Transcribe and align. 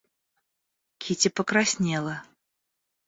Кити 0.97 1.27
покраснела. 1.29 2.23